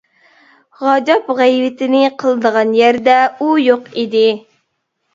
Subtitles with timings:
[0.79, 4.29] غاجاپ غەيۋىتىنى قىلىدىغان يەردە ئۇ يوق ئىدى.